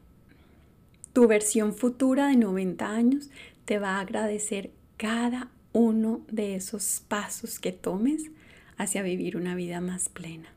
Tu 1.13 1.27
versión 1.27 1.75
futura 1.75 2.29
de 2.29 2.37
90 2.37 2.89
años 2.89 3.31
te 3.65 3.79
va 3.79 3.97
a 3.97 4.01
agradecer 4.01 4.71
cada 4.97 5.51
uno 5.73 6.23
de 6.31 6.55
esos 6.55 7.03
pasos 7.09 7.59
que 7.59 7.73
tomes 7.73 8.31
hacia 8.77 9.03
vivir 9.03 9.37
una 9.37 9.55
vida 9.55 9.81
más 9.81 10.09
plena. 10.09 10.49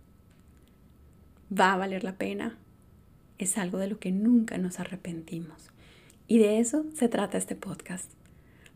Va 1.51 1.73
a 1.73 1.77
valer 1.77 2.03
la 2.03 2.17
pena. 2.17 2.57
Es 3.37 3.57
algo 3.57 3.77
de 3.77 3.87
lo 3.87 3.99
que 3.99 4.11
nunca 4.11 4.57
nos 4.57 4.79
arrepentimos. 4.79 5.69
Y 6.27 6.39
de 6.39 6.59
eso 6.59 6.85
se 6.93 7.07
trata 7.07 7.37
este 7.37 7.55
podcast. 7.55 8.11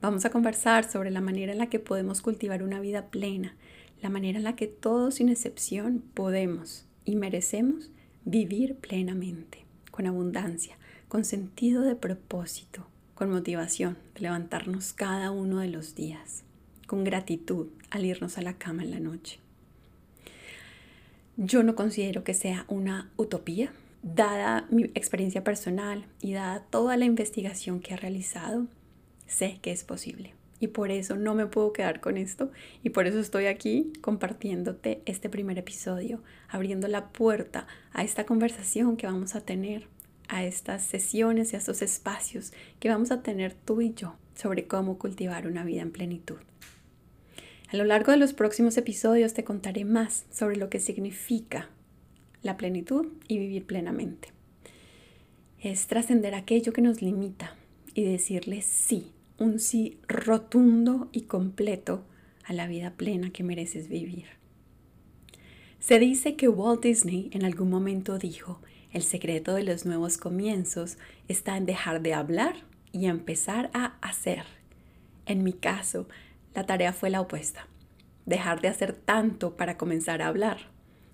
Vamos 0.02 0.26
a 0.26 0.32
conversar 0.32 0.90
sobre 0.90 1.12
la 1.12 1.22
manera 1.22 1.52
en 1.52 1.60
la 1.60 1.70
que 1.70 1.80
podemos 1.80 2.24
cultivar 2.24 2.64
una 2.64 2.80
vida 2.80 3.06
plena, 3.12 3.56
la 4.02 4.10
manera 4.10 4.40
en 4.40 4.44
la 4.44 4.56
que 4.56 4.66
todos 4.66 5.16
sin 5.16 5.30
excepción 5.30 6.04
podemos 6.16 6.86
y 7.06 7.16
merecemos 7.16 7.92
vivir 8.26 8.76
plenamente, 8.78 9.64
con 9.92 10.08
abundancia, 10.08 10.76
con 11.08 11.24
sentido 11.24 11.84
de 11.84 11.96
propósito, 11.96 12.88
con 13.14 13.30
motivación 13.30 13.96
de 14.16 14.22
levantarnos 14.22 14.92
cada 14.94 15.30
uno 15.30 15.60
de 15.60 15.68
los 15.68 15.94
días, 15.94 16.44
con 16.88 17.04
gratitud 17.04 17.68
al 17.92 18.04
irnos 18.04 18.40
a 18.40 18.42
la 18.42 18.58
cama 18.58 18.82
en 18.82 18.90
la 18.90 19.00
noche. 19.00 19.40
Yo 21.38 21.62
no 21.62 21.76
considero 21.76 22.24
que 22.24 22.34
sea 22.34 22.66
una 22.70 23.12
utopía, 23.18 23.72
dada 24.02 24.66
mi 24.72 24.86
experiencia 24.96 25.44
personal 25.44 26.06
y 26.22 26.34
dada 26.34 26.64
toda 26.72 26.98
la 26.98 27.06
investigación 27.06 27.82
que 27.82 27.94
he 27.94 27.98
realizado, 27.98 28.66
sé 29.32 29.60
que 29.62 29.72
es 29.72 29.84
posible. 29.84 30.34
Y 30.60 30.68
por 30.68 30.92
eso 30.92 31.16
no 31.16 31.34
me 31.34 31.48
puedo 31.48 31.74
quedar 31.74 32.02
con 32.02 32.18
esto 32.18 32.52
y 32.84 32.92
por 32.92 33.08
eso 33.08 33.20
estoy 33.20 33.48
aquí 33.48 33.92
compartiéndote 34.02 35.02
este 35.06 35.28
primer 35.28 35.58
episodio, 35.58 36.22
abriendo 36.48 36.88
la 36.88 37.10
puerta 37.10 37.66
a 37.94 38.04
esta 38.04 38.26
conversación 38.26 38.96
que 38.96 39.08
vamos 39.08 39.34
a 39.34 39.42
tener 39.42 39.88
a 40.28 40.46
estas 40.46 40.84
sesiones 40.84 41.52
y 41.52 41.56
a 41.56 41.60
estos 41.60 41.82
espacios 41.82 42.54
que 42.80 42.90
vamos 42.90 43.12
a 43.12 43.22
tener 43.22 43.54
tú 43.54 43.82
y 43.82 43.94
yo 43.94 44.16
sobre 44.36 44.68
cómo 44.68 44.98
cultivar 44.98 45.48
una 45.48 45.64
vida 45.64 45.82
en 45.82 45.92
plenitud. 45.92 46.38
A 47.70 47.78
lo 47.78 47.84
largo 47.84 48.12
de 48.12 48.18
los 48.18 48.34
próximos 48.34 48.78
episodios 48.78 49.34
te 49.34 49.44
contaré 49.44 49.84
más 49.84 50.26
sobre 50.30 50.58
lo 50.58 50.70
que 50.70 50.80
significa 50.80 51.70
la 52.44 52.56
plenitud 52.56 53.08
y 53.28 53.40
vivir 53.40 53.66
plenamente. 53.66 54.30
Es 55.60 55.88
trascender 55.88 56.36
aquello 56.36 56.72
que 56.72 56.82
nos 56.82 57.02
limita 57.02 57.56
y 57.94 58.04
decirle 58.04 58.62
sí, 58.62 59.12
un 59.42 59.60
sí 59.60 59.98
rotundo 60.08 61.10
y 61.12 61.22
completo 61.22 62.06
a 62.46 62.54
la 62.54 62.68
vida 62.68 62.92
plena 62.92 63.32
que 63.32 63.44
mereces 63.44 63.90
vivir. 63.90 64.26
Se 65.80 65.98
dice 65.98 66.36
que 66.36 66.48
Walt 66.48 66.84
Disney 66.84 67.32
en 67.34 67.44
algún 67.44 67.72
momento 67.72 68.20
dijo, 68.20 68.62
el 68.92 69.02
secreto 69.02 69.56
de 69.56 69.64
los 69.64 69.84
nuevos 69.84 70.20
comienzos 70.20 70.98
está 71.28 71.58
en 71.58 71.66
dejar 71.66 72.04
de 72.04 72.14
hablar 72.14 72.54
y 72.92 73.08
empezar 73.08 73.72
a 73.74 73.98
hacer. 74.02 74.44
En 75.26 75.44
mi 75.44 75.54
caso, 75.54 76.08
la 76.54 76.68
tarea 76.68 76.94
fue 76.94 77.10
la 77.10 77.22
opuesta. 77.22 77.68
Dejar 78.28 78.62
de 78.62 78.68
hacer 78.68 78.94
tanto 78.94 79.58
para 79.58 79.76
comenzar 79.76 80.22
a 80.22 80.28
hablar. 80.28 80.70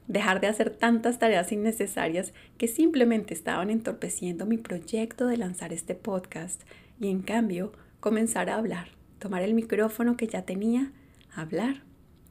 Dejar 0.08 0.42
de 0.42 0.48
hacer 0.48 0.72
tantas 0.72 1.18
tareas 1.18 1.54
innecesarias 1.54 2.34
que 2.58 2.68
simplemente 2.68 3.34
estaban 3.34 3.70
entorpeciendo 3.70 4.46
mi 4.46 4.58
proyecto 4.58 5.28
de 5.28 5.38
lanzar 5.38 5.72
este 5.72 5.96
podcast 5.96 6.64
y 7.00 7.10
en 7.10 7.22
cambio 7.22 7.72
comenzar 8.00 8.50
a 8.50 8.56
hablar. 8.56 8.90
Tomar 9.20 9.42
el 9.42 9.54
micrófono 9.54 10.16
que 10.16 10.28
ya 10.28 10.44
tenía, 10.44 10.92
hablar 11.34 11.84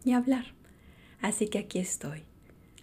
y 0.05 0.13
hablar. 0.13 0.47
Así 1.21 1.49
que 1.49 1.59
aquí 1.59 1.79
estoy 1.79 2.25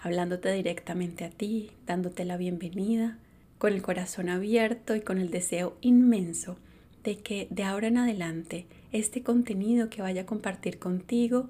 hablándote 0.04 0.52
directamente 0.52 1.24
a 1.24 1.30
ti, 1.30 1.72
dándote 1.86 2.26
la 2.26 2.36
bienvenida, 2.36 3.18
con 3.58 3.72
el 3.72 3.82
corazón 3.82 4.28
abierto 4.28 4.96
y 4.98 5.02
con 5.02 5.18
el 5.18 5.32
deseo 5.32 5.78
inmenso 5.80 6.58
de 7.04 7.20
que 7.20 7.48
de 7.50 7.64
ahora 7.64 7.88
en 7.88 7.98
adelante 7.98 8.68
este 8.92 9.24
contenido 9.24 9.90
que 9.90 10.02
vaya 10.02 10.24
a 10.24 10.26
compartir 10.26 10.78
contigo 10.78 11.50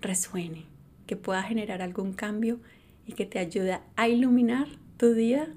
resuene, 0.00 0.66
que 1.06 1.14
pueda 1.14 1.44
generar 1.44 1.82
algún 1.82 2.12
cambio 2.12 2.58
y 3.06 3.12
que 3.12 3.26
te 3.26 3.38
ayude 3.38 3.78
a 3.94 4.08
iluminar 4.08 4.66
tu 4.96 5.14
día 5.14 5.48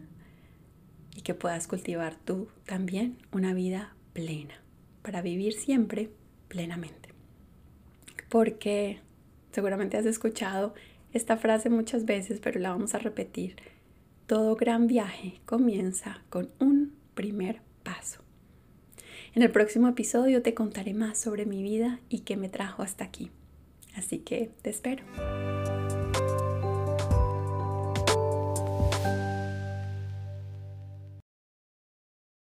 y 1.15 1.21
que 1.21 1.34
puedas 1.34 1.67
cultivar 1.67 2.15
tú 2.15 2.47
también 2.67 3.17
una 3.32 3.56
vida 3.56 3.95
plena, 4.13 4.62
para 5.08 5.22
vivir 5.22 5.54
siempre 5.54 6.10
plenamente. 6.50 7.13
Porque 8.28 9.00
seguramente 9.54 9.96
has 9.96 10.06
escuchado 10.06 10.74
esta 11.13 11.38
frase 11.38 11.70
muchas 11.70 12.04
veces, 12.04 12.41
pero 12.41 12.60
la 12.60 12.72
vamos 12.72 12.93
a 12.93 13.00
repetir. 13.00 13.56
Todo 14.26 14.58
gran 14.58 14.86
viaje 14.86 15.39
comienza 15.46 16.26
con 16.28 16.50
un 16.60 16.93
primer 17.13 17.62
paso. 17.84 18.22
En 19.34 19.43
el 19.43 19.50
próximo 19.50 19.88
episodio 19.88 20.41
te 20.41 20.54
contaré 20.54 20.93
más 20.93 21.17
sobre 21.17 21.46
mi 21.46 21.63
vida 21.63 22.02
y 22.10 22.20
qué 22.20 22.36
me 22.36 22.50
trajo 22.50 22.84
hasta 22.84 23.06
aquí. 23.06 23.32
Así 23.96 24.20
que 24.20 24.52
te 24.62 24.72
espero. 24.72 25.06